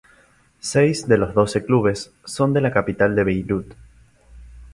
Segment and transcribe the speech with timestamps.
[0.61, 3.75] Seis de los doce clubes son de la capital Beirut.